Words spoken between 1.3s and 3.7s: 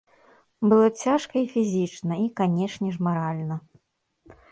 і фізічна і, канечне ж, маральна.